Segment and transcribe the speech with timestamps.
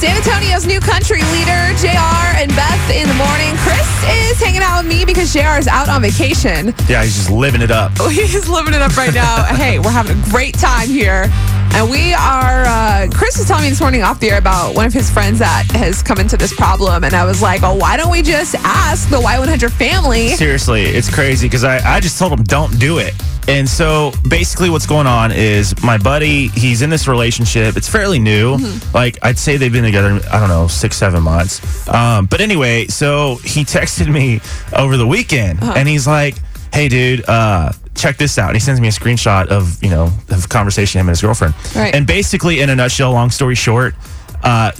[0.00, 3.54] San Antonio's new country leader, JR and Beth in the morning.
[3.58, 6.72] Chris is hanging out with me because JR is out on vacation.
[6.88, 7.92] Yeah, he's just living it up.
[8.08, 9.44] He's living it up right now.
[9.56, 11.26] hey, we're having a great time here.
[11.74, 14.86] And we are, uh, Chris was telling me this morning off the air about one
[14.86, 17.04] of his friends that has come into this problem.
[17.04, 20.28] And I was like, oh, why don't we just ask the Y100 family?
[20.28, 23.12] Seriously, it's crazy because I, I just told him don't do it.
[23.50, 27.76] And so basically, what's going on is my buddy, he's in this relationship.
[27.76, 28.58] It's fairly new.
[28.94, 31.88] Like, I'd say they've been together, I don't know, six, seven months.
[31.88, 34.40] Um, but anyway, so he texted me
[34.72, 36.36] over the weekend and he's like,
[36.72, 38.50] hey, dude, uh, check this out.
[38.50, 41.54] And he sends me a screenshot of, you know, of conversation him and his girlfriend.
[41.74, 41.92] Right.
[41.92, 43.96] And basically, in a nutshell, long story short,
[44.44, 44.70] uh,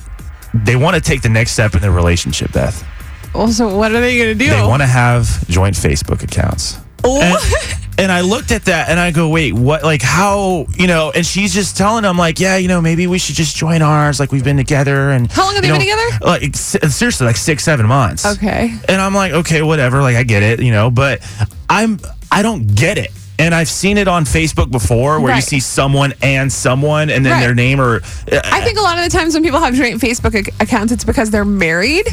[0.55, 2.87] they want to take the next step in their relationship, Beth.
[3.35, 4.51] Well, so what are they going to do?
[4.51, 6.79] They want to have joint Facebook accounts.
[7.03, 7.21] Oh.
[7.21, 7.37] And,
[8.01, 9.83] and I looked at that and I go, wait, what?
[9.85, 11.13] Like, how, you know?
[11.15, 14.19] And she's just telling him, like, yeah, you know, maybe we should just join ours.
[14.19, 15.11] Like, we've been together.
[15.11, 16.25] And How long have you they been know, together?
[16.25, 18.25] Like, seriously, like six, seven months.
[18.25, 18.75] okay.
[18.89, 20.01] And I'm like, okay, whatever.
[20.01, 21.21] Like, I get it, you know, but
[21.69, 22.01] I'm,
[22.33, 23.11] I don't get it.
[23.41, 27.33] And I've seen it on Facebook before where you see someone and someone and then
[27.33, 27.41] Right.
[27.41, 28.03] their name or.
[28.45, 31.05] I think a lot of the times when people have joint Facebook ac- accounts, it's
[31.05, 32.07] because they're married.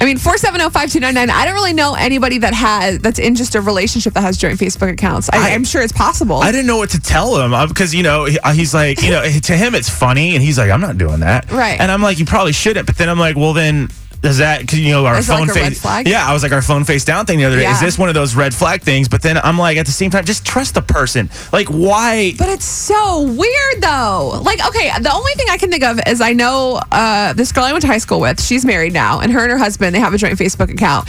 [0.00, 4.14] I mean, 470-5299, I don't really know anybody that has that's in just a relationship
[4.14, 5.28] that has joint Facebook accounts.
[5.32, 6.36] I, I'm sure it's possible.
[6.36, 9.10] I didn't know what to tell him because you know he- uh, he's like you
[9.10, 11.80] know to him it's funny and he's like I'm not doing that Right.
[11.80, 13.88] and I'm like you probably shouldn't but then I'm like well then
[14.20, 16.52] does that cause, you know our Is like phone red face yeah I was like
[16.52, 17.74] our phone face down thing the other day Yeah.
[17.74, 20.10] is this one of those red flag things but then I'm like at the same
[20.10, 24.40] time just trust the person like why But it's so weird though.
[24.42, 27.64] Like, okay, the only thing I can think of is I know uh, this girl
[27.64, 28.42] I went to high school with.
[28.42, 31.08] She's married now, and her and her husband they have a joint Facebook account.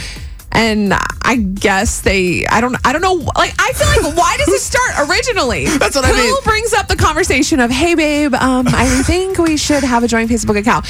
[0.52, 3.14] And I guess they, I don't, I don't know.
[3.14, 5.66] Like, I feel like, why does it start originally?
[5.78, 6.28] That's what I mean.
[6.28, 10.08] Who brings up the conversation of, hey, babe, um, I think we should have a
[10.08, 10.86] joint Facebook account.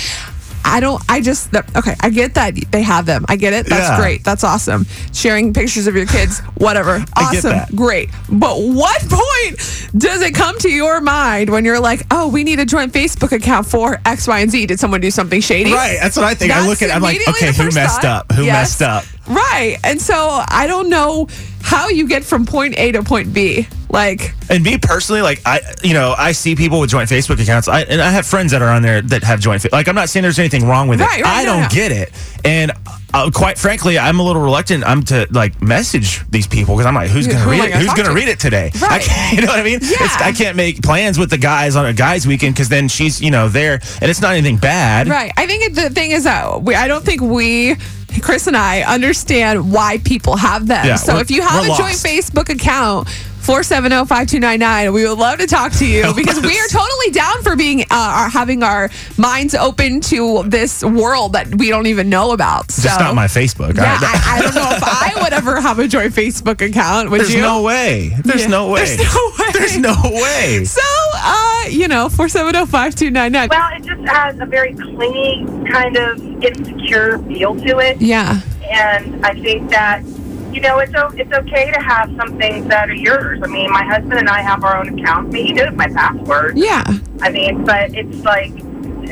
[0.65, 3.25] I don't, I just, okay, I get that they have them.
[3.29, 3.67] I get it.
[3.67, 3.99] That's Yeah.
[4.01, 4.25] great.
[4.25, 4.87] That's awesome.
[5.13, 7.05] Sharing pictures of your kids, whatever.
[7.17, 7.61] Awesome.
[7.77, 8.09] Great.
[8.29, 9.57] But what point
[9.97, 13.33] does it come to your mind when you're like, oh, we need a joint Facebook
[13.33, 14.67] account for X, Y, and Z?
[14.67, 15.73] Did someone do something shady?
[15.73, 18.05] right that's what I think I look at it, I'm like okay who messed thought.
[18.31, 18.81] up who Yes.
[18.81, 19.77] messed up Right.
[19.85, 21.29] And so I don't know
[21.71, 23.67] how you get from point A to point B.
[23.89, 27.67] Like, And me personally, like I, you know, I see people with joint Facebook accounts,
[27.67, 29.67] I, and I have friends that are on there that have joint.
[29.73, 31.05] Like I'm not saying there's anything wrong with it.
[31.05, 31.69] right, I no, don't no.
[31.71, 32.13] get it,
[32.45, 32.71] and
[33.13, 34.85] uh, quite frankly, I'm a little reluctant.
[34.85, 37.75] I'm to like message these people because I'm like, who's gonna read it?
[37.75, 38.71] Who's gonna read it today?
[38.77, 39.03] I Right.
[39.03, 39.79] can't, you know what I mean?
[39.83, 40.07] It's, Yeah.
[40.21, 43.33] I can't make plans with the guys on a guys weekend because then she's, you
[43.33, 45.09] know, there, and it's not anything bad.
[45.09, 45.33] right.
[45.37, 47.75] I think it, the thing is that we, I don't think we,
[48.23, 50.87] Chris and I, understand why people have them.
[50.87, 51.97] Yeah, so if you have a we're joint.
[51.97, 53.09] Facebook account,
[53.41, 57.83] 470-5299, we would love to talk to you because we are totally down for being,
[57.83, 62.69] uh, our, having our minds open to this world that we don't even know about.
[62.69, 63.77] Just not my Facebook.
[63.77, 67.11] Yeah, I- I, I don't know if I would ever have a joint Facebook account.
[67.11, 67.41] Would there's you?
[67.41, 68.15] no way.
[68.25, 68.49] There's Yeah.
[68.49, 68.85] no way.
[68.85, 69.47] There's no way.
[69.53, 70.65] There's no way.
[70.65, 70.81] So,
[71.23, 73.51] uh, you know, 470-5299.
[73.51, 78.01] Well, it just has a very clingy, kind of insecure feel to it.
[78.01, 78.41] Yeah.
[78.71, 80.03] And I think that,
[80.53, 83.41] you know, it's, o- it's okay to have some things that are yours.
[83.43, 85.29] I mean, my husband and I have our own accounts.
[85.31, 86.57] I mean, he knows my password.
[86.59, 86.85] Yeah.
[87.23, 88.53] I mean, but it's like,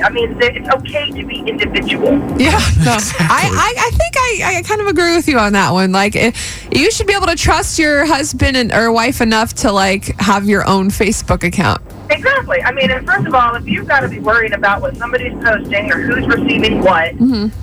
[0.01, 2.13] I mean, it's okay to be individual.
[2.39, 2.51] Yeah,
[2.85, 2.97] no.
[3.19, 5.91] I, I, I think I, I kind of agree with you on that one.
[5.91, 6.37] Like, it,
[6.71, 10.49] you should be able to trust your husband and or wife enough to like have
[10.49, 11.83] your own Facebook account.
[12.11, 12.63] Exactly.
[12.63, 15.35] I mean, and first of all, if you've got to be worried about what somebody's
[15.45, 17.13] posting or who's receiving what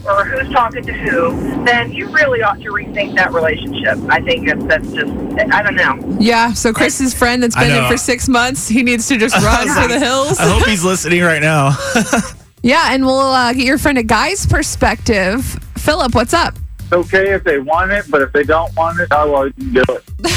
[0.06, 3.98] or who's talking to who, then you really ought to rethink that relationship.
[4.08, 5.12] I think it's, that's just,
[5.52, 6.18] I don't know.
[6.20, 6.54] Yeah.
[6.54, 9.88] So Chris's friend that's been in for six months, he needs to just run for
[9.88, 10.38] the hills.
[10.38, 11.76] I hope he's listening right now.
[12.66, 15.46] Yeah, and we'll uh, get your friend a guy's perspective.
[15.78, 16.56] Philip, what's up?
[16.86, 19.84] It's okay if they want it, but if they don't want it, I won't do
[19.90, 20.04] it.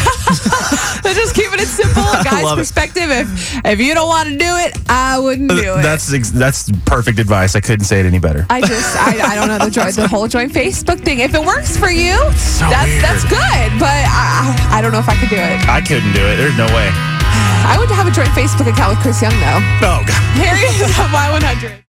[0.98, 2.62] So just keeping it simple, a guy's love it.
[2.62, 3.08] perspective.
[3.08, 5.82] If if you don't want to do it, I wouldn't do it.
[5.82, 7.54] That's ex- that's perfect advice.
[7.56, 8.44] I couldn't say it any better.
[8.50, 11.20] I just I, I don't know the joy, the whole joint Facebook thing.
[11.20, 13.02] If it works for you, So that's weird.
[13.04, 13.68] that's good.
[13.80, 15.66] But I, I I don't know if I could do it.
[15.68, 16.36] I couldn't do it.
[16.36, 16.90] There's no way.
[16.92, 19.62] I would have a joint Facebook account with Chris Young though.
[19.86, 20.36] Oh God.
[20.36, 21.84] Here he is on Y100.